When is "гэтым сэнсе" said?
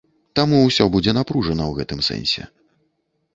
1.83-2.49